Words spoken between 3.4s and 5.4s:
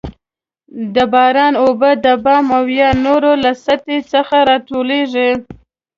له سطحې څخه راټولیږي.